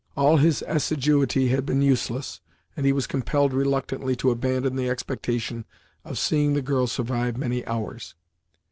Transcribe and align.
All 0.17 0.37
his 0.37 0.63
assiduity 0.65 1.49
had 1.49 1.63
been 1.63 1.83
useless, 1.83 2.41
and 2.75 2.87
he 2.87 2.91
was 2.91 3.05
compelled 3.05 3.53
reluctantly 3.53 4.15
to 4.15 4.31
abandon 4.31 4.75
the 4.75 4.89
expectation 4.89 5.63
of 6.03 6.17
seeing 6.17 6.53
the 6.55 6.63
girl 6.63 6.87
survive 6.87 7.37
many 7.37 7.63
hours. 7.67 8.15